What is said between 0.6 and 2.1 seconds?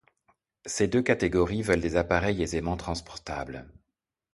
Ces deux catégories veulent des